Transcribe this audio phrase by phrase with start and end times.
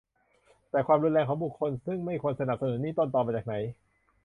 [0.71, 3.55] แต่ความรุนแรงของบุคคลซึ่งไม่ควรสนับสนุนนี้ ต้นตอมาจากไหน